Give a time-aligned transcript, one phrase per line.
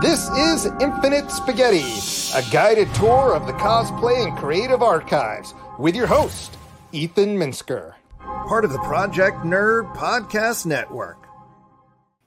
[0.00, 1.82] This is Infinite Spaghetti,
[2.36, 6.56] a guided tour of the cosplay and creative archives with your host,
[6.92, 7.94] Ethan Minsker.
[8.20, 11.26] Part of the Project Nerd Podcast Network.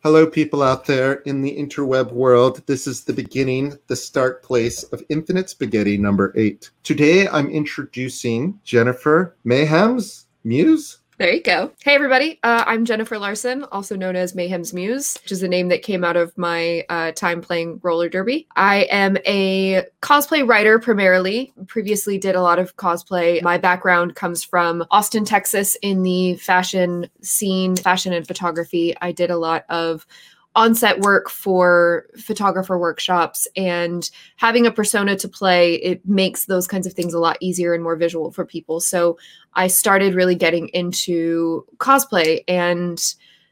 [0.03, 2.61] Hello, people out there in the interweb world.
[2.65, 6.71] This is the beginning, the start place of Infinite Spaghetti number eight.
[6.83, 11.00] Today, I'm introducing Jennifer Mayhem's Muse.
[11.21, 11.71] There you go.
[11.83, 12.39] Hey, everybody.
[12.41, 16.03] Uh, I'm Jennifer Larson, also known as Mayhem's Muse, which is a name that came
[16.03, 18.47] out of my uh, time playing roller derby.
[18.55, 21.53] I am a cosplay writer primarily.
[21.67, 23.39] Previously, did a lot of cosplay.
[23.43, 28.95] My background comes from Austin, Texas, in the fashion scene, fashion and photography.
[28.99, 30.07] I did a lot of
[30.55, 36.85] on-set work for photographer workshops and having a persona to play it makes those kinds
[36.85, 38.79] of things a lot easier and more visual for people.
[38.79, 39.17] So
[39.53, 43.01] i started really getting into cosplay and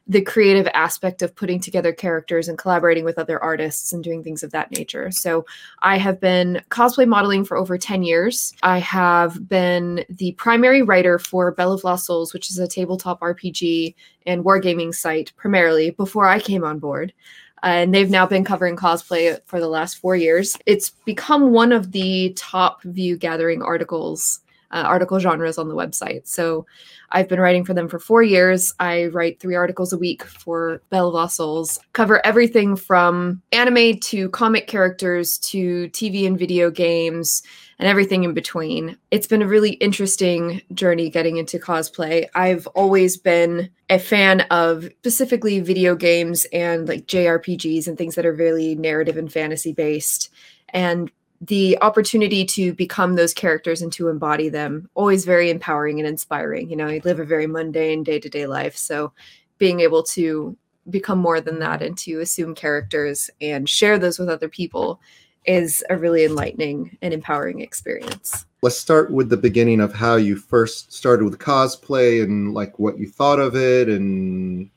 [0.09, 4.41] the creative aspect of putting together characters and collaborating with other artists and doing things
[4.41, 5.11] of that nature.
[5.11, 5.45] So,
[5.81, 8.53] I have been cosplay modeling for over 10 years.
[8.63, 13.19] I have been the primary writer for Bell of Lost Souls, which is a tabletop
[13.21, 13.93] RPG
[14.25, 17.13] and wargaming site primarily before I came on board.
[17.61, 20.57] and they've now been covering cosplay for the last four years.
[20.65, 24.39] It's become one of the top view gathering articles
[24.71, 26.27] uh, article genres on the website.
[26.27, 26.65] So
[27.11, 28.73] I've been writing for them for four years.
[28.79, 34.29] I write three articles a week for Bell of Souls, cover everything from anime to
[34.29, 37.41] comic characters to TV and video games
[37.79, 38.97] and everything in between.
[39.09, 42.27] It's been a really interesting journey getting into cosplay.
[42.35, 48.25] I've always been a fan of specifically video games and like JRPGs and things that
[48.25, 50.29] are really narrative and fantasy based.
[50.71, 51.09] And
[51.41, 56.69] the opportunity to become those characters and to embody them always very empowering and inspiring.
[56.69, 59.13] You know you live a very mundane day-to-day life so
[59.57, 60.57] being able to
[60.89, 64.99] become more than that and to assume characters and share those with other people
[65.45, 68.45] is a really enlightening and empowering experience.
[68.61, 72.99] Let's start with the beginning of how you first started with cosplay and like what
[72.99, 74.69] you thought of it and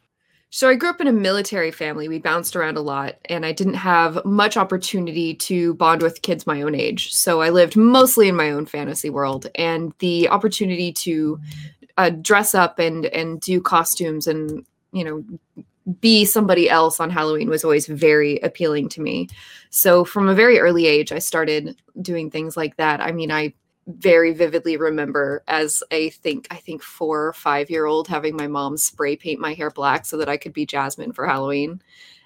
[0.54, 2.08] so I grew up in a military family.
[2.08, 6.46] We bounced around a lot, and I didn't have much opportunity to bond with kids
[6.46, 7.10] my own age.
[7.10, 11.41] So I lived mostly in my own fantasy world, and the opportunity to
[11.96, 15.24] uh, dress up and and do costumes and you know
[16.00, 19.28] be somebody else on Halloween was always very appealing to me.
[19.70, 23.00] So from a very early age, I started doing things like that.
[23.00, 23.54] I mean, I
[23.87, 28.47] very vividly remember as a think I think four or five year old having my
[28.47, 31.82] mom spray paint my hair black so that I could be Jasmine for Halloween.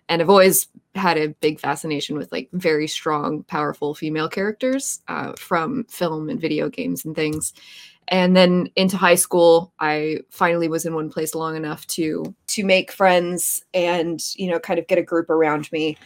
[0.09, 5.33] And I've always had a big fascination with like very strong, powerful female characters uh,
[5.37, 7.53] from film and video games and things.
[8.09, 12.65] And then into high school, I finally was in one place long enough to to
[12.65, 15.97] make friends and you know kind of get a group around me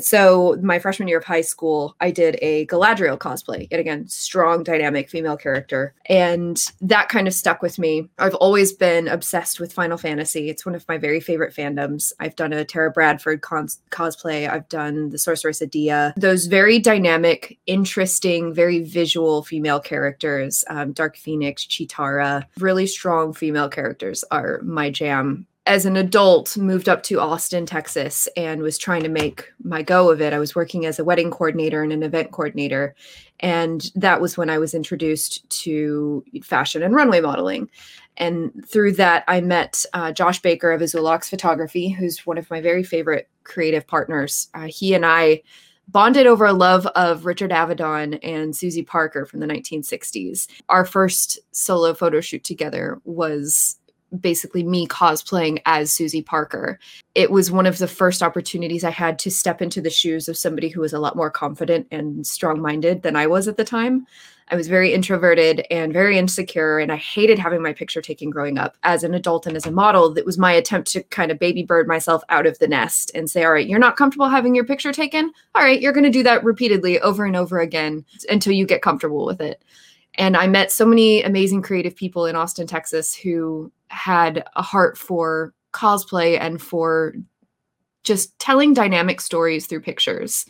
[0.00, 3.68] so my freshman year of high school, I did a Galadriel cosplay.
[3.70, 5.94] Yet again, strong, dynamic female character.
[6.06, 8.08] And that kind of stuck with me.
[8.18, 10.48] I've always been obsessed with Final Fantasy.
[10.48, 12.12] It's one of my very favorite fandoms.
[12.20, 14.48] I've done a Terra Branford cons- cosplay.
[14.48, 16.14] I've done the Sorceress Edea.
[16.16, 23.68] Those very dynamic, interesting, very visual female characters, um, Dark Phoenix, Cheetara, really strong female
[23.68, 29.02] characters are my jam as an adult moved up to austin texas and was trying
[29.02, 30.32] to make my go of it.
[30.32, 32.94] I was working as a wedding coordinator and an event coordinator
[33.40, 37.70] and that was when i was introduced to fashion and runway modeling.
[38.16, 42.60] And through that i met uh, josh baker of azulax photography who's one of my
[42.60, 44.48] very favorite creative partners.
[44.54, 45.42] Uh, he and i
[45.88, 50.48] bonded over a love of Richard Avedon and Suzy Parker from the 1960s.
[50.68, 53.78] Our first solo photo shoot together was
[54.20, 56.78] basically me cosplaying as Suzy Parker.
[57.14, 60.36] It was one of the first opportunities I had to step into the shoes of
[60.36, 63.64] somebody who was a lot more confident and strong minded than I was at the
[63.64, 64.06] time.
[64.48, 68.58] I was very introverted and very insecure, and I hated having my picture taken growing
[68.58, 68.76] up.
[68.82, 71.62] As an adult and as a model, that was my attempt to kind of baby
[71.62, 74.66] bird myself out of the nest and say, All right, you're not comfortable having your
[74.66, 75.32] picture taken?
[75.54, 78.82] All right, you're going to do that repeatedly over and over again until you get
[78.82, 79.62] comfortable with it.
[80.16, 84.96] And I met so many amazing creative people in Austin, Texas who had a heart
[84.96, 87.14] for cosplay and for
[88.04, 90.44] just telling dynamic stories through pictures.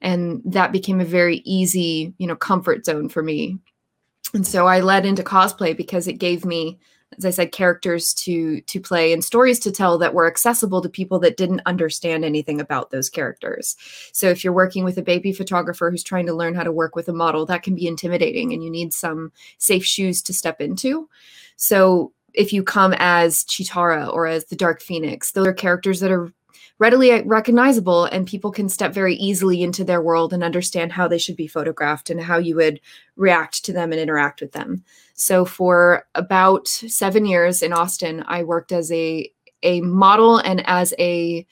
[0.00, 3.58] And that became a very easy, you know, comfort zone for me.
[4.34, 6.78] And so I led into cosplay because it gave me
[7.18, 10.88] as I said, characters to to play and stories to tell that were accessible to
[10.88, 13.76] people that didn't understand anything about those characters.
[14.12, 16.96] So if you're working with a baby photographer who's trying to learn how to work
[16.96, 20.60] with a model, that can be intimidating and you need some safe shoes to step
[20.60, 21.08] into.
[21.56, 26.10] So if you come as Cheetara or as the Dark Phoenix, those are characters that
[26.10, 26.32] are
[26.78, 31.18] readily recognizable and people can step very easily into their world and understand how they
[31.18, 32.80] should be photographed and how you would
[33.16, 34.82] react to them and interact with them.
[35.14, 39.30] So for about 7 years in Austin, I worked as a
[39.62, 41.46] a model and as a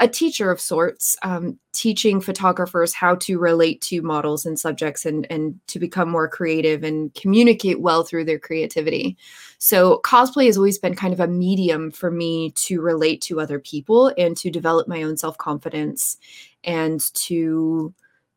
[0.00, 5.26] a teacher of sorts, um, teaching photographers how to relate to models and subjects and,
[5.30, 9.16] and to become more creative and communicate well through their creativity.
[9.58, 13.58] So, cosplay has always been kind of a medium for me to relate to other
[13.58, 16.16] people and to develop my own self confidence
[16.64, 17.92] and to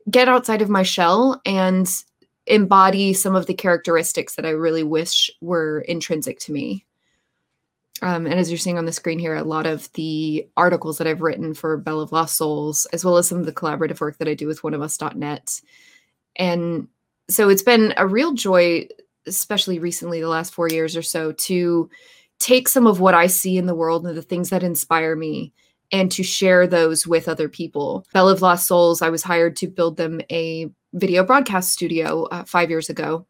[0.10, 1.88] get outside of my shell and
[2.48, 6.85] embody some of the characteristics that I really wish were intrinsic to me.
[8.01, 11.07] Um, and as you're seeing on the screen here, a lot of the articles that
[11.07, 14.18] I've written for Bell of Lost Souls, as well as some of the collaborative work
[14.18, 15.62] that I do with one of oneofus.net.
[16.36, 16.88] And
[17.30, 18.88] so it's been a real joy,
[19.25, 21.89] especially recently, the last four years or so, to
[22.39, 25.53] take some of what I see in the world and the things that inspire me
[25.91, 28.06] and to share those with other people.
[28.13, 32.44] Bell of Lost Souls, I was hired to build them a video broadcast studio uh,
[32.44, 33.25] five years ago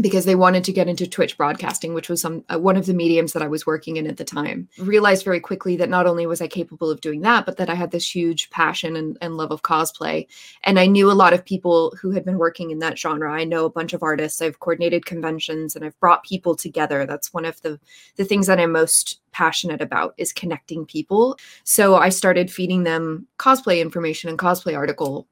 [0.00, 2.94] because they wanted to get into Twitch broadcasting, which was some uh, one of the
[2.94, 4.68] mediums that I was working in at the time.
[4.78, 7.74] Realized very quickly that not only was I capable of doing that, but that I
[7.74, 10.26] had this huge passion and, and love of cosplay.
[10.64, 13.32] And I knew a lot of people who had been working in that genre.
[13.32, 14.40] I know a bunch of artists.
[14.40, 17.06] I've coordinated conventions and I've brought people together.
[17.06, 17.80] That's one of the
[18.16, 21.38] the things that I'm most passionate about is connecting people.
[21.64, 25.26] So I started feeding them cosplay information and cosplay article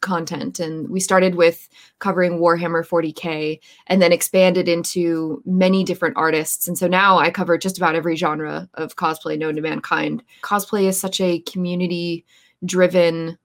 [0.00, 0.60] content.
[0.60, 1.68] And we started with
[1.98, 6.66] covering warhammer 40k and then expanded into many different artists.
[6.66, 10.22] And so now i cover just about every genre of cosplay known to mankind.
[10.42, 12.24] Cosplay is such a community
[12.64, 13.38] driven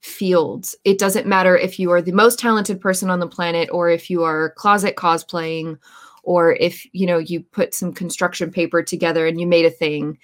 [0.00, 0.72] field.
[0.84, 4.08] It doesn't matter if you are the most talented person on the planet or if
[4.08, 5.78] you are closet cosplaying
[6.22, 10.18] or if you know you put some construction paper together and you made a thing.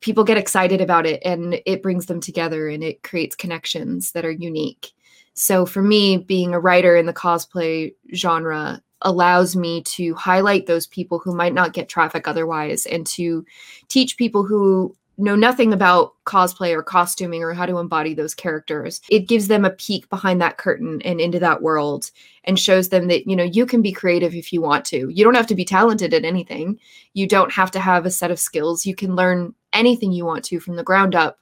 [0.00, 4.24] People get excited about it and it brings them together and it creates connections that
[4.24, 4.92] are unique
[5.40, 10.86] so for me, being a writer in the cosplay genre allows me to highlight those
[10.86, 13.42] people who might not get traffic otherwise and to
[13.88, 19.00] teach people who know nothing about cosplay or costuming or how to embody those characters.
[19.08, 22.10] It gives them a peek behind that curtain and into that world
[22.44, 25.08] and shows them that, you know, you can be creative if you want to.
[25.08, 26.78] You don't have to be talented at anything.
[27.14, 28.84] You don't have to have a set of skills.
[28.84, 31.38] You can learn anything you want to from the ground up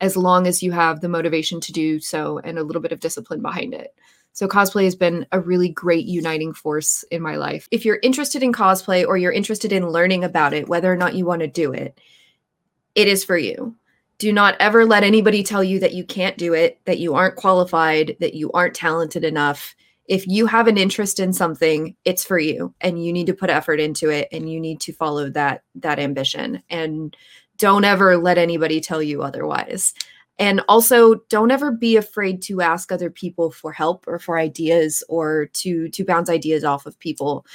[0.00, 3.00] as long as you have the motivation to do so and a little bit of
[3.00, 3.94] discipline behind it.
[4.34, 7.68] So, cosplay has been a really great uniting force in my life.
[7.70, 11.14] If you're interested in cosplay or you're interested in learning about it, whether or not
[11.14, 12.00] you want to do it,
[12.94, 13.76] it is for you.
[14.18, 17.36] Do not ever let anybody tell you that you can't do it, that you aren't
[17.36, 19.74] qualified, that you aren't talented enough.
[20.06, 23.50] If you have an interest in something, it's for you and you need to put
[23.50, 26.62] effort into it and you need to follow that that ambition.
[26.70, 27.16] And
[27.62, 29.94] don't ever let anybody tell you otherwise.
[30.40, 35.04] And also don't ever be afraid to ask other people for help or for ideas
[35.08, 37.46] or to to bounce ideas off of people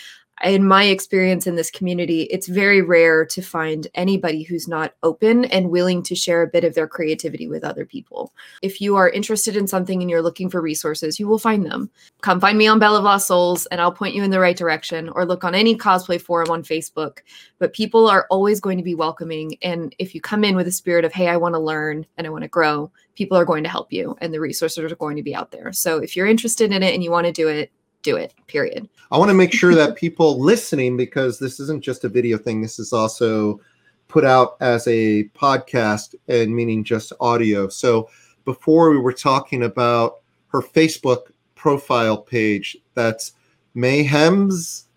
[0.44, 5.46] in my experience in this community, it's very rare to find anybody who's not open
[5.46, 8.34] and willing to share a bit of their creativity with other people.
[8.62, 11.90] If you are interested in something and you're looking for resources, you will find them.
[12.22, 14.58] Come find me on Bell of Lost Souls and I'll point you in the right
[14.58, 17.20] direction or look on any cosplay forum on Facebook.
[17.58, 19.58] But people are always going to be welcoming.
[19.64, 22.28] And if you come in with a spirit of, hey, I want to learn and
[22.28, 25.18] I want to grow, people are going to help you and the resources are going
[25.18, 25.74] to be out there.
[25.74, 28.88] So if you're interested in it and you want to do it, do it, period.
[29.12, 32.62] I want to make sure that people listening, because this isn't just a video thing,
[32.62, 33.60] this is also
[34.08, 37.68] put out as a podcast and meaning just audio.
[37.68, 38.10] So
[38.46, 43.34] before we were talking about her Facebook profile page, that's
[43.74, 44.88] Mayhem's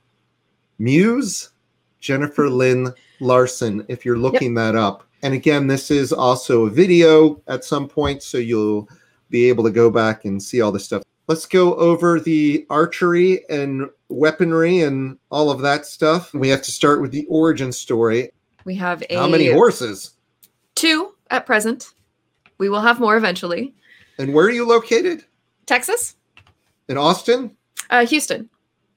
[0.79, 1.51] Muse,
[1.99, 4.75] Jennifer Lynn Larson, if you're looking yep.
[4.75, 5.07] that up.
[5.23, 8.89] And again, this is also a video at some point, so you'll
[9.29, 13.49] be able to go back and see all the stuff let's go over the archery
[13.49, 16.35] and weaponry and all of that stuff.
[16.35, 18.33] We have to start with the origin story.
[18.65, 20.15] We have a how many horses?
[20.75, 21.95] Two at present.
[22.59, 23.77] We will have more eventually.
[24.19, 25.25] And where are you located?
[25.67, 26.17] Texas.
[26.89, 27.57] In Austin?
[27.91, 28.51] Uh, Houston.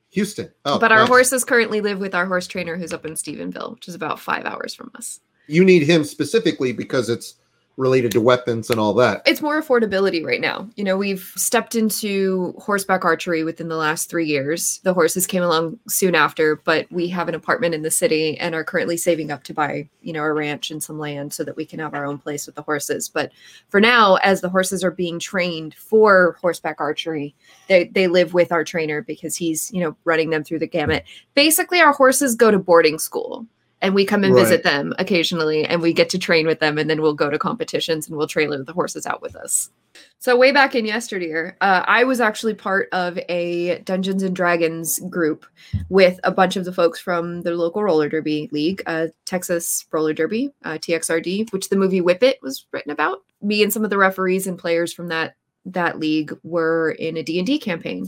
[0.09, 0.49] Houston.
[0.65, 1.09] Oh, but our nice.
[1.09, 4.45] horses currently live with our horse trainer who's up in Stephenville, which is about five
[4.45, 5.19] hours from us.
[5.45, 7.35] You need him specifically because it's
[7.77, 9.21] related to weapons and all that.
[9.25, 10.69] It's more affordability right now.
[10.75, 14.79] You know, we've stepped into horseback archery within the last three years.
[14.83, 18.53] The horses came along soon after, but we have an apartment in the city and
[18.53, 21.55] are currently saving up to buy, you know, a ranch and some land so that
[21.55, 23.09] we can have our own place with the horses.
[23.09, 23.31] But
[23.69, 27.33] for now, as the horses are being trained for horseback archery,
[27.67, 31.05] they, they live with our trainer because he's, you know, running them through the gamut.
[31.33, 33.47] Basically, our horses go to boarding school
[33.83, 34.41] and we come and right.
[34.41, 37.37] visit them occasionally and we get to train with them and then we'll go to
[37.37, 39.69] competitions and we'll trailer the horses out with us
[40.17, 44.99] so way back in yesteryear uh, i was actually part of a dungeons and dragons
[45.09, 45.45] group
[45.89, 50.13] with a bunch of the folks from the local roller derby league uh, texas roller
[50.13, 53.89] derby uh, txrd which the movie whip it was written about me and some of
[53.89, 55.35] the referees and players from that
[55.65, 58.05] that league were in a d&d campaign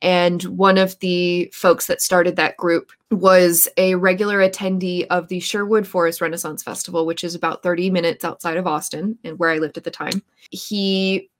[0.00, 5.40] and one of the folks that started that group was a regular attendee of the
[5.40, 9.58] Sherwood Forest Renaissance Festival, which is about 30 minutes outside of Austin and where I
[9.58, 10.22] lived at the time.
[10.50, 11.30] He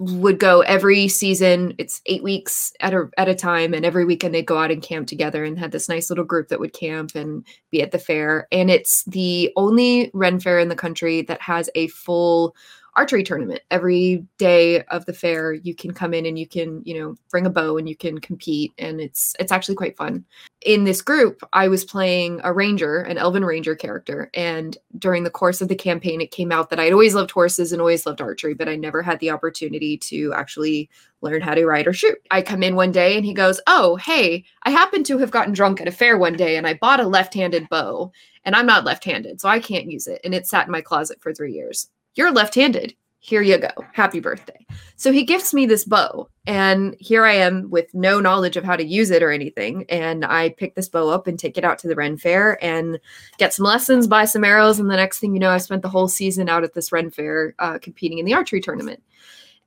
[0.00, 1.74] would go every season.
[1.76, 4.82] It's eight weeks at a at a time, and every weekend they'd go out and
[4.82, 7.98] camp together and had this nice little group that would camp and be at the
[7.98, 8.48] fair.
[8.50, 12.56] And it's the only Ren fair in the country that has a full
[12.96, 13.60] archery tournament.
[13.70, 17.46] Every day of the fair you can come in and you can you know bring
[17.46, 20.24] a bow and you can compete and it's it's actually quite fun.
[20.62, 25.30] In this group i was playing a ranger an elven ranger character and during the
[25.30, 28.20] course of the campaign it came out that i'd always loved horses and always loved
[28.20, 30.90] archery but i never had the opportunity to actually
[31.22, 32.18] learn how to ride or shoot.
[32.30, 35.54] I come in one day and he goes oh hey i happen to have gotten
[35.54, 38.12] drunk at a fair one day and i bought a left-handed bow
[38.44, 41.22] and i'm not left-handed so i can't use it and it sat in my closet
[41.22, 42.94] for three years you're left handed.
[43.22, 43.68] Here you go.
[43.92, 44.66] Happy birthday.
[44.96, 46.28] So he gifts me this bow.
[46.46, 49.84] And here I am with no knowledge of how to use it or anything.
[49.90, 52.98] And I pick this bow up and take it out to the Ren Fair and
[53.36, 54.80] get some lessons, buy some arrows.
[54.80, 57.10] And the next thing you know, I spent the whole season out at this Ren
[57.10, 59.02] Fair uh, competing in the archery tournament.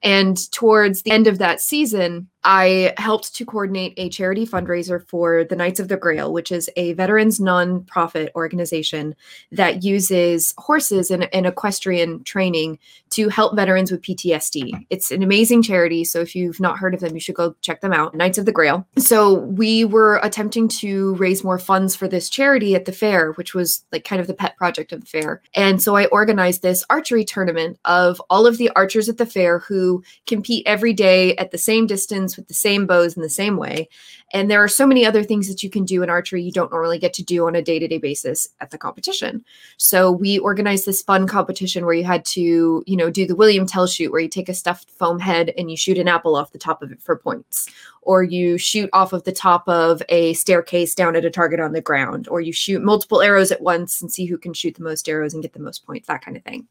[0.04, 5.46] And towards the end of that season, I helped to coordinate a charity fundraiser for
[5.46, 9.16] the Knights of the Grail, which is a veterans nonprofit organization
[9.54, 12.80] that uses horses and, equestrian training
[13.14, 14.86] to help veterans with PTSD.
[14.90, 16.04] It's an amazing charity.
[16.04, 18.16] So if you've not heard of them, you should go check them out.
[18.16, 18.86] Knights of the Grail.
[18.98, 23.54] So we were attempting to raise more funds for this charity at the fair, which
[23.54, 25.42] was like kind of the pet project of the fair.
[25.54, 29.60] And so I organized this archery tournament of all of the archers at the fair
[29.60, 33.58] who compete every day at the same distance with the same bows in the same
[33.58, 33.90] way.
[34.34, 36.72] And there are so many other things that you can do in archery you don't
[36.72, 39.46] normally get to do on a day to day basis at the competition.
[39.78, 43.66] So we organized this fun competition where you had to, you know, do the William
[43.66, 46.52] Tell shoot, where you take a stuffed foam head and you shoot an apple off
[46.52, 47.70] the top of it for points,
[48.02, 51.74] or you shoot off of the top of a staircase down at a target on
[51.74, 54.84] the ground, or you shoot multiple arrows at once and see who can shoot the
[54.84, 56.68] most arrows and get the most points, that kind of thing.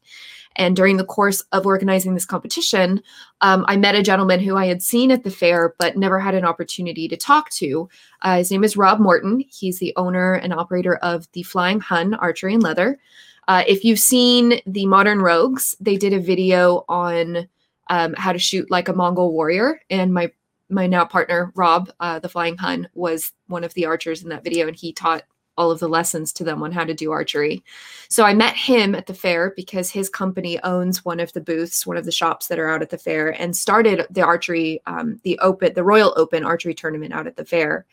[0.55, 3.01] And during the course of organizing this competition,
[3.41, 6.35] um, I met a gentleman who I had seen at the fair but never had
[6.35, 7.89] an opportunity to talk to.
[8.21, 9.43] Uh, his name is Rob Morton.
[9.49, 12.99] He's the owner and operator of the Flying Hun Archery and Leather.
[13.47, 17.47] Uh, if you've seen the Modern Rogues, they did a video on
[17.89, 20.31] um, how to shoot like a Mongol warrior, and my
[20.69, 24.43] my now partner Rob, uh, the Flying Hun, was one of the archers in that
[24.43, 25.23] video, and he taught
[25.57, 27.63] all of the lessons to them on how to do archery.
[28.07, 31.85] So I met him at the fair because his company owns one of the booths,
[31.85, 35.19] one of the shops that are out at the fair, and started the archery, um,
[35.23, 37.85] the open, the Royal Open archery tournament out at the fair.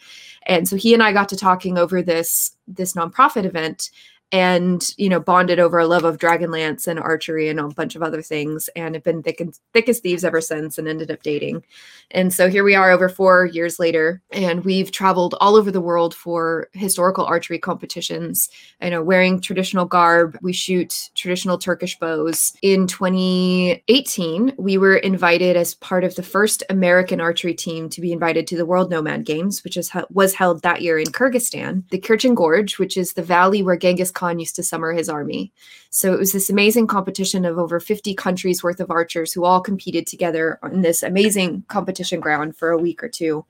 [0.46, 3.90] And so he and I got to talking over this this nonprofit event,
[4.32, 8.02] and you know bonded over a love of dragonlance and archery and a bunch of
[8.02, 11.22] other things and have been thick and thick as thieves ever since and ended up
[11.22, 11.64] dating.
[12.12, 15.80] And so here we are over four years later and we've traveled all over the
[15.80, 18.48] world for historical archery competitions.
[18.80, 22.52] You know wearing traditional garb we shoot traditional turkish bows.
[22.62, 28.12] In 2018 we were invited as part of the first american archery team to be
[28.12, 31.88] invited to the world nomad games which is was held that year in kyrgyzstan.
[31.90, 35.50] The Kyrchyn gorge which is the valley where genghis Khan used to summer his army.
[35.88, 39.62] So it was this amazing competition of over 50 countries worth of archers who all
[39.62, 43.46] competed together on this amazing competition ground for a week or two.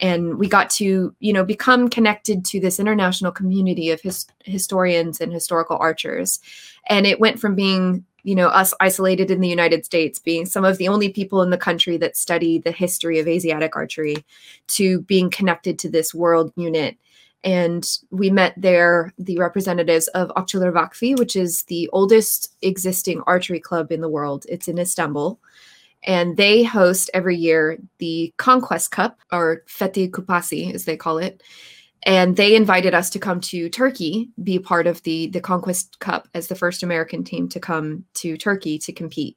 [0.00, 5.20] And we got to, you know, become connected to this international community of his, historians
[5.20, 6.40] and historical archers.
[6.88, 10.64] And it went from being you know us isolated in the united states being some
[10.64, 14.16] of the only people in the country that study the history of asiatic archery
[14.66, 16.98] to being connected to this world unit
[17.44, 23.60] and we met there the representatives of Okçular Vakfi, which is the oldest existing archery
[23.60, 24.44] club in the world.
[24.48, 25.38] It's in Istanbul.
[26.04, 31.42] And they host every year the Conquest Cup, or Fetih Kupasi, as they call it.
[32.04, 36.28] And they invited us to come to Turkey, be part of the, the Conquest Cup
[36.32, 39.36] as the first American team to come to Turkey to compete.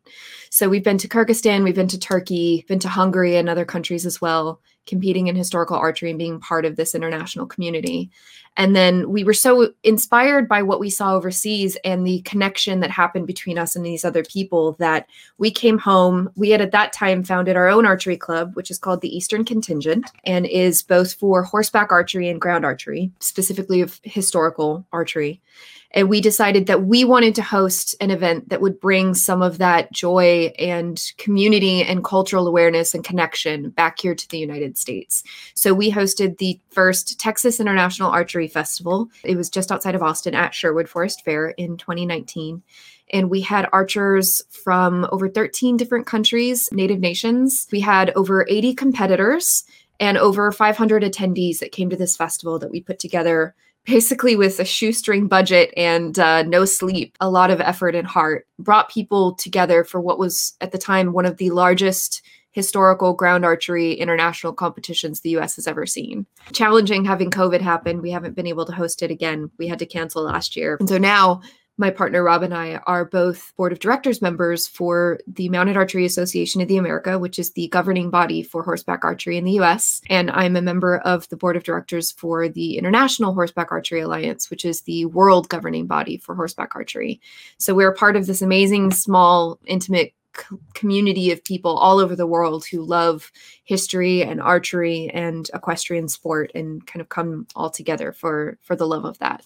[0.51, 4.05] So we've been to Kyrgyzstan, we've been to Turkey, been to Hungary and other countries
[4.05, 8.09] as well competing in historical archery and being part of this international community.
[8.57, 12.91] And then we were so inspired by what we saw overseas and the connection that
[12.91, 16.29] happened between us and these other people that we came home.
[16.35, 19.45] We had at that time founded our own archery club, which is called the Eastern
[19.45, 25.41] Contingent and is both for horseback archery and ground archery, specifically of historical archery.
[25.93, 29.57] And we decided that we wanted to host an event that would bring some of
[29.57, 35.23] that joy and community and cultural awareness and connection back here to the United States.
[35.53, 39.09] So we hosted the first Texas International Archery Festival.
[39.23, 42.63] It was just outside of Austin at Sherwood Forest Fair in 2019
[43.13, 47.67] and we had archers from over 13 different countries, native nations.
[47.71, 49.63] We had over 80 competitors
[49.99, 53.53] and over 500 attendees that came to this festival that we put together
[53.85, 58.47] basically with a shoestring budget and uh, no sleep, a lot of effort and heart,
[58.59, 63.45] brought people together for what was at the time one of the largest historical ground
[63.45, 66.25] archery international competitions the US has ever seen.
[66.53, 68.01] Challenging having COVID happen.
[68.01, 69.49] We haven't been able to host it again.
[69.57, 70.77] We had to cancel last year.
[70.79, 71.41] And so now
[71.77, 76.05] my partner Rob and I are both board of directors members for the Mounted Archery
[76.05, 80.01] Association of the America, which is the governing body for horseback archery in the US.
[80.07, 84.51] And I'm a member of the board of directors for the International Horseback Archery Alliance,
[84.51, 87.19] which is the world governing body for horseback archery.
[87.57, 90.13] So we're part of this amazing, small, intimate
[90.73, 93.31] community of people all over the world who love
[93.63, 98.87] history and archery and equestrian sport and kind of come all together for for the
[98.87, 99.43] love of that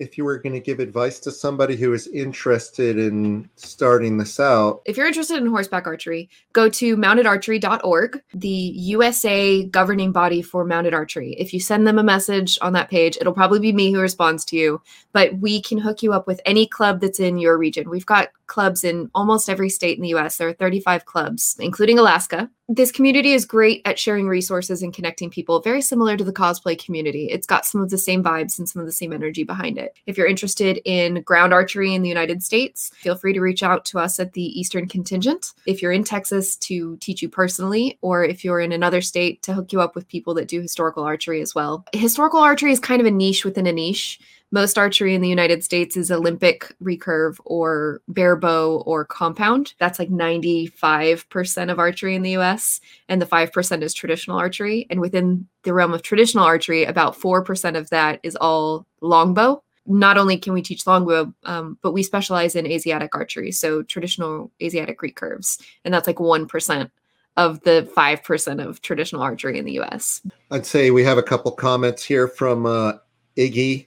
[0.00, 4.40] if you were going to give advice to somebody who is interested in starting this
[4.40, 4.82] out?
[4.86, 10.94] If you're interested in horseback archery, go to mountedarchery.org, the USA governing body for mounted
[10.94, 11.34] archery.
[11.38, 14.44] If you send them a message on that page, it'll probably be me who responds
[14.46, 17.90] to you, but we can hook you up with any club that's in your region.
[17.90, 20.36] We've got clubs in almost every state in the US.
[20.36, 22.50] There are 35 clubs, including Alaska.
[22.68, 26.82] This community is great at sharing resources and connecting people, very similar to the cosplay
[26.82, 27.26] community.
[27.26, 29.89] It's got some of the same vibes and some of the same energy behind it.
[30.06, 33.84] If you're interested in ground archery in the United States, feel free to reach out
[33.86, 35.52] to us at the Eastern Contingent.
[35.66, 39.54] If you're in Texas, to teach you personally, or if you're in another state, to
[39.54, 41.84] hook you up with people that do historical archery as well.
[41.92, 44.20] Historical archery is kind of a niche within a niche
[44.52, 49.74] most archery in the United States is Olympic recurve or bare bow or compound.
[49.78, 54.86] That's like 95% of archery in the US, and the 5% is traditional archery.
[54.90, 59.62] And within the realm of traditional archery, about 4% of that is all longbow.
[59.86, 64.50] Not only can we teach longbow, um, but we specialize in Asiatic archery, so traditional
[64.62, 66.90] Asiatic recurves, and that's like 1%
[67.36, 70.20] of the 5% of traditional archery in the US.
[70.50, 72.94] I'd say we have a couple comments here from uh,
[73.36, 73.86] Iggy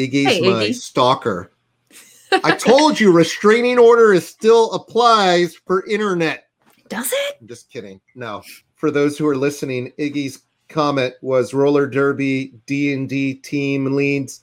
[0.00, 0.74] Iggy's hey, my Iggy.
[0.74, 1.52] stalker.
[2.44, 6.48] I told you restraining order is still applies for internet.
[6.88, 7.36] Does it?
[7.40, 8.00] I'm just kidding.
[8.14, 8.42] No.
[8.76, 14.42] For those who are listening, Iggy's comment was roller derby D&D team leads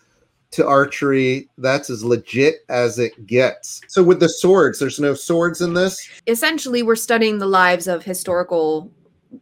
[0.52, 1.50] to archery.
[1.58, 3.82] That's as legit as it gets.
[3.88, 6.10] So with the swords, there's no swords in this?
[6.28, 8.92] Essentially, we're studying the lives of historical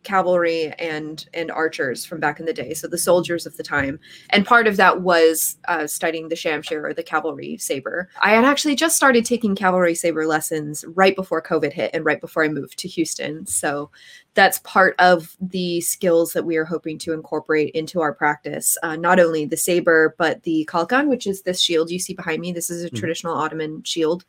[0.04, 4.00] cavalry and and archers from back in the day so the soldiers of the time
[4.32, 8.45] and part of that was uh, studying the shamshir or the cavalry saber i had
[8.45, 12.48] actually just started taking cavalry saber lessons right before covid hit and right before i
[12.48, 13.89] moved to houston so
[14.36, 18.78] that's part of the skills that we are hoping to incorporate into our practice.
[18.84, 22.41] Uh, not only the saber, but the kalkan, which is this shield you see behind
[22.41, 22.52] me.
[22.52, 22.98] This is a mm-hmm.
[22.98, 24.26] traditional Ottoman shield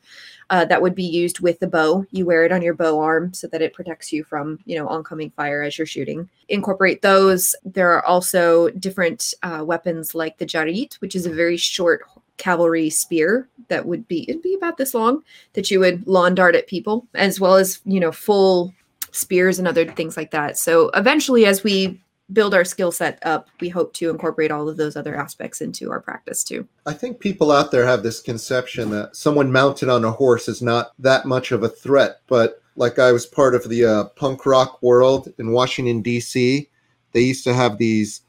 [0.49, 2.05] uh, that would be used with the bow.
[2.11, 4.87] You wear it on your bow arm so that it protects you from, you know,
[4.87, 6.29] oncoming fire as you're shooting.
[6.49, 7.55] Incorporate those.
[7.65, 12.03] There are also different uh, weapons like the jarit, which is a very short
[12.37, 16.55] cavalry spear that would be it'd be about this long that you would lawn dart
[16.55, 18.71] at people as well as you know full
[19.11, 20.57] spears and other things like that.
[20.57, 21.99] So eventually, as we
[22.33, 25.91] build our skill set up, we hope to incorporate all of those other aspects into
[25.91, 26.67] our practice too.
[26.85, 30.61] I think people out there have this conception that someone mounted on a horse is
[30.61, 32.21] not that much of a threat.
[32.27, 36.69] But like I was part of the uh, punk rock world in Washington, D.C.,
[37.11, 38.21] they used to have these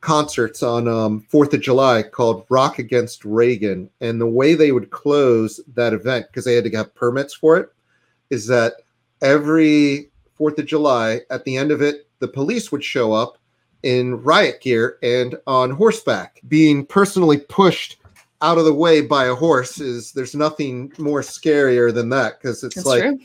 [0.00, 3.88] concerts on um, 4th of July called Rock Against Reagan.
[4.02, 7.56] And the way they would close that event, because they had to have permits for
[7.56, 7.70] it,
[8.30, 8.74] is that
[9.22, 13.38] every Fourth of July, at the end of it, the police would show up
[13.82, 17.98] in riot gear and on horseback, being personally pushed
[18.42, 19.80] out of the way by a horse.
[19.80, 23.18] Is there's nothing more scarier than that because it's That's like true.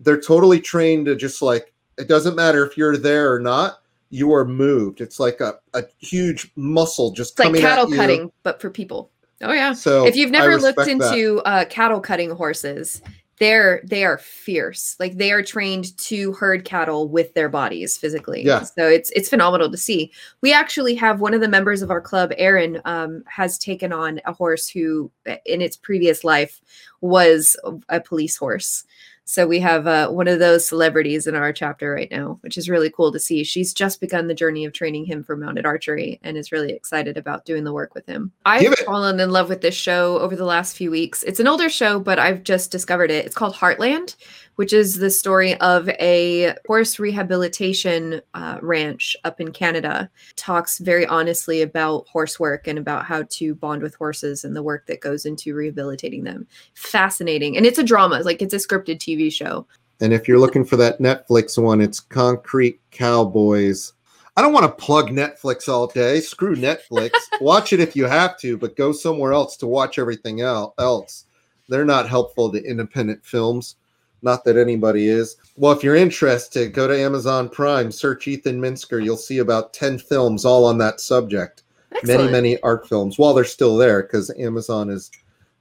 [0.00, 3.82] They're totally trained to just like it doesn't matter if you're there or not.
[4.10, 5.00] You are moved.
[5.00, 9.10] It's like a, a huge muscle just it's coming like cattle cutting, but for people.
[9.42, 9.72] Oh yeah.
[9.72, 13.02] So if you've never looked into uh, cattle cutting horses,
[13.38, 18.42] they're they are fierce like they are trained to herd cattle with their bodies physically
[18.44, 18.62] Yeah.
[18.62, 22.00] so it's it's phenomenal to see we actually have one of the members of our
[22.00, 26.60] club aaron um, has taken on a horse who uh, in its previous life
[27.00, 27.56] was
[27.88, 28.84] a police horse
[29.30, 32.70] so we have uh, one of those celebrities in our chapter right now which is
[32.70, 33.44] really cool to see.
[33.44, 37.18] She's just begun the journey of training him for mounted archery and is really excited
[37.18, 38.32] about doing the work with him.
[38.46, 41.22] I've fallen in love with this show over the last few weeks.
[41.24, 43.26] It's an older show but i've just discovered it.
[43.26, 44.16] It's called heartland
[44.58, 50.10] which is the story of a horse rehabilitation uh, ranch up in Canada.
[50.34, 54.62] Talks very honestly about horse work and about how to bond with horses and the
[54.64, 56.44] work that goes into rehabilitating them.
[56.74, 57.56] Fascinating.
[57.56, 59.64] And it's a drama, like it's a scripted TV show.
[60.00, 63.92] And if you're looking for that Netflix one, it's Concrete Cowboys.
[64.36, 66.18] I don't want to plug Netflix all day.
[66.18, 67.10] Screw Netflix.
[67.40, 71.26] watch it if you have to, but go somewhere else to watch everything else.
[71.68, 73.76] They're not helpful to independent films.
[74.22, 75.36] Not that anybody is.
[75.56, 79.02] Well, if you're interested, go to Amazon Prime, search Ethan Minsker.
[79.02, 81.62] You'll see about 10 films all on that subject.
[81.92, 82.20] Excellent.
[82.20, 85.10] Many, many art films while they're still there because Amazon has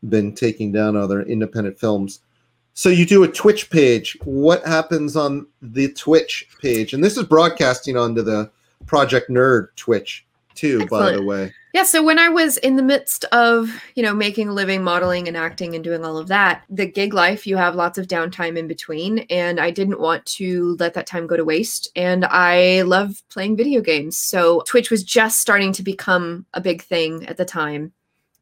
[0.10, 2.20] been taking down other independent films.
[2.74, 4.17] So you do a Twitch page.
[4.24, 6.93] What happens on the Twitch page?
[6.93, 8.52] And this is broadcasting onto the
[8.86, 11.54] Project Nerd Twitch too, by the way.
[11.78, 15.28] Yeah, so when I was in the midst of, you know, making a living, modeling
[15.28, 18.58] and acting and doing all of that, the gig life, you have lots of downtime
[18.58, 19.20] in between.
[19.30, 21.92] And I didn't want to let that time go to waste.
[21.96, 24.18] And I love playing video games.
[24.18, 27.94] So Twitch was just starting to become a big thing at the time.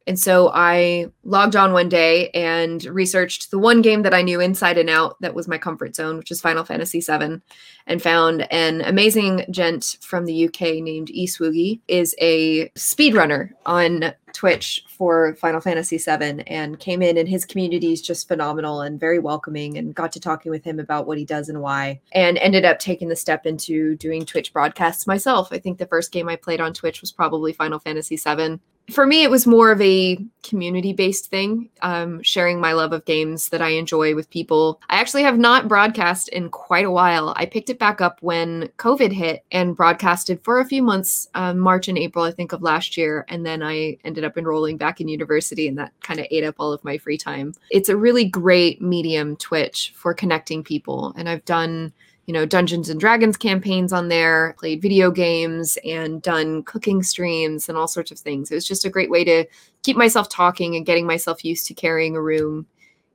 [0.07, 4.39] And so I logged on one day and researched the one game that I knew
[4.39, 7.41] inside and out that was my comfort zone, which is Final Fantasy VII,
[7.87, 14.83] and found an amazing gent from the UK named eSwoogie is a speedrunner on Twitch
[14.89, 19.17] for Final Fantasy VII and came in and his community is just phenomenal and very
[19.17, 22.65] welcoming and got to talking with him about what he does and why and ended
[22.65, 25.49] up taking the step into doing Twitch broadcasts myself.
[25.51, 28.59] I think the first game I played on Twitch was probably Final Fantasy VII
[28.91, 33.05] for me, it was more of a community based thing, um, sharing my love of
[33.05, 34.79] games that I enjoy with people.
[34.89, 37.33] I actually have not broadcast in quite a while.
[37.35, 41.57] I picked it back up when COVID hit and broadcasted for a few months, um,
[41.57, 43.25] March and April, I think, of last year.
[43.27, 46.55] And then I ended up enrolling back in university, and that kind of ate up
[46.59, 47.53] all of my free time.
[47.71, 51.13] It's a really great medium, Twitch, for connecting people.
[51.17, 51.91] And I've done
[52.25, 57.69] you know dungeons and dragons campaigns on there played video games and done cooking streams
[57.69, 58.51] and all sorts of things.
[58.51, 59.45] It was just a great way to
[59.83, 62.65] keep myself talking and getting myself used to carrying a room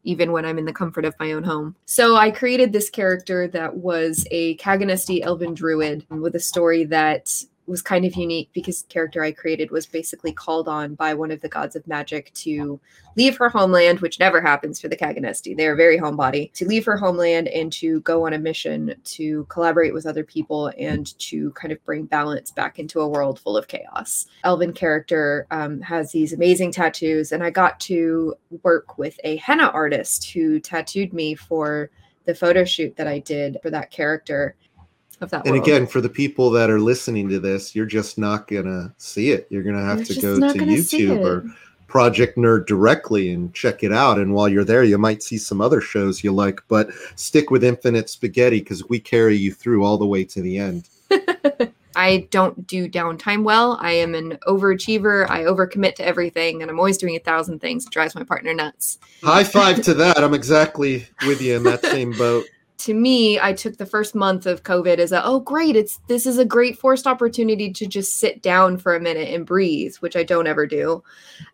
[0.03, 1.77] even when i'm in the comfort of my own home.
[1.87, 7.45] So i created this character that was a Kagonesti elven druid with a story that
[7.71, 11.31] was kind of unique because the character I created was basically called on by one
[11.31, 12.81] of the gods of magic to
[13.17, 15.57] leave her homeland, which never happens for the Kagonesti.
[15.57, 19.45] They are very homebody, to leave her homeland and to go on a mission to
[19.49, 23.57] collaborate with other people and to kind of bring balance back into a world full
[23.57, 24.27] of chaos.
[24.45, 29.69] Elven character um, has these amazing tattoos, and I got to work with a henna
[29.69, 31.91] artist who tattooed me for
[32.27, 34.55] the photo shoot that I did for that character
[35.21, 35.67] of that And world.
[35.67, 39.47] again, for the people that are listening to this, you're just not gonna see it.
[39.51, 41.45] You're gonna have You're to go to YouTube or
[41.87, 44.19] Project Nerd directly and check it out.
[44.19, 47.65] And while you're there, you might see some other shows you like, but stick with
[47.65, 50.89] Infinite Spaghetti because we carry you through all the way to the end.
[51.97, 53.77] I don't do downtime well.
[53.81, 55.29] I am an overachiever.
[55.29, 57.85] I overcommit to everything, and I'm always doing a thousand things.
[57.85, 59.01] It drives my partner nuts.
[59.23, 60.19] High five to that.
[60.23, 62.45] I'm exactly with you in that same boat.
[62.81, 66.25] To me, I took the first month of COVID as a oh great, it's this
[66.25, 70.17] is a great forced opportunity to just sit down for a minute and breathe, which
[70.17, 71.05] I don't ever do.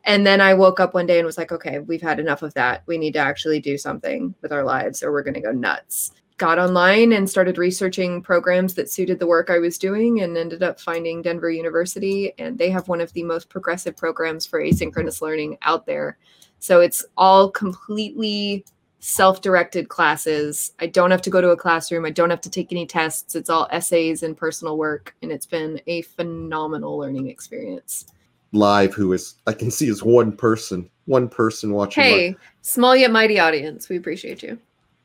[0.05, 2.55] And then I woke up one day and was like, okay, we've had enough of
[2.55, 2.85] that.
[2.87, 6.13] We need to actually do something with our lives, or we're going to go nuts.
[6.37, 10.63] Got online and started researching programs that suited the work I was doing and ended
[10.63, 12.35] up finding Denver University.
[12.39, 16.19] And they have one of the most progressive programs for asynchronous learning out there.
[16.61, 18.65] So it's all completely
[19.07, 20.73] self directed classes.
[20.81, 22.05] I don't have to go to a classroom.
[22.05, 23.37] I don't have to take any tests.
[23.37, 25.15] It's all essays and personal work.
[25.23, 28.07] And it's been a phenomenal learning experience.
[28.53, 32.03] Live, who is I can see is one person, one person watching.
[32.03, 32.13] live.
[32.13, 33.89] Hey, small yet mighty audience.
[33.89, 34.59] We appreciate you.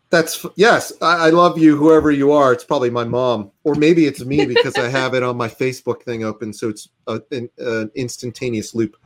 [0.09, 0.91] That's yes.
[1.01, 2.51] I, I love you, whoever you are.
[2.53, 6.01] It's probably my mom, or maybe it's me because I have it on my Facebook
[6.01, 8.97] thing open, so it's a, an, an instantaneous loop.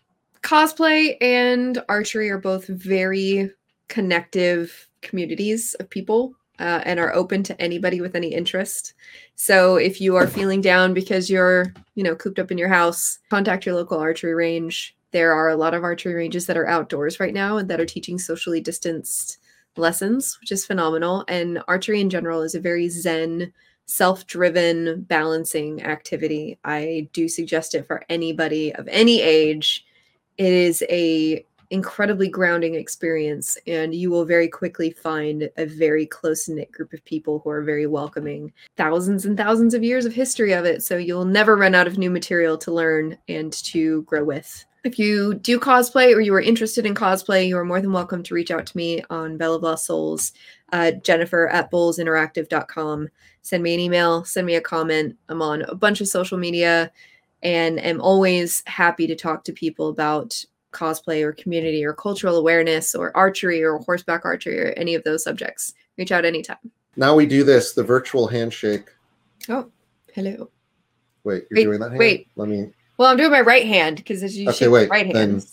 [0.42, 3.52] cosplay and archery are both very
[3.88, 8.94] connective communities of people uh, and are open to anybody with any interest
[9.36, 13.20] so if you are feeling down because you're you know cooped up in your house
[13.30, 17.20] contact your local archery range there are a lot of archery ranges that are outdoors
[17.22, 19.38] right now and that are teaching socially distanced
[19.78, 21.24] lessons, which is phenomenal.
[21.28, 23.54] And archery in general is a very zen,
[23.86, 26.60] self driven balancing activity.
[26.64, 29.86] I do suggest it for anybody of any age.
[30.38, 36.48] It is a incredibly grounding experience and you will very quickly find a very close
[36.48, 40.54] knit group of people who are very welcoming thousands and thousands of years of history
[40.54, 44.24] of it so you'll never run out of new material to learn and to grow
[44.24, 47.92] with if you do cosplay or you are interested in cosplay, you are more than
[47.92, 50.32] welcome to reach out to me on Bella Lost Souls,
[50.74, 53.10] uh, Jennifer at bolsinteractive.com.
[53.42, 55.18] Send me an email, send me a comment.
[55.28, 56.92] I'm on a bunch of social media
[57.42, 60.46] and am always happy to talk to people about
[60.76, 65.24] cosplay or community or cultural awareness or archery or horseback archery or any of those
[65.24, 65.74] subjects.
[65.98, 66.58] Reach out anytime.
[66.96, 68.90] Now we do this the virtual handshake.
[69.50, 69.70] Oh,
[70.14, 70.50] hello.
[71.24, 72.00] Wait, you're wait, doing that hand?
[72.00, 72.28] Wait.
[72.36, 72.70] Let me.
[72.98, 74.90] Well, I'm doing my right hand because as you Okay, wait.
[74.90, 75.46] right then, hand.